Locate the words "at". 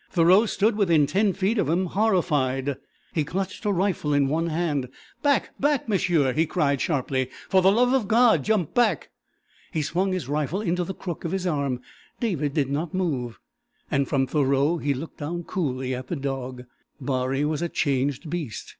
15.93-16.07